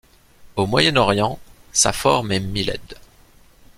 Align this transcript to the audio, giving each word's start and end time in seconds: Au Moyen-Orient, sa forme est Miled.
Au 0.55 0.65
Moyen-Orient, 0.65 1.37
sa 1.73 1.93
forme 1.93 2.31
est 2.31 2.39
Miled. 2.39 2.81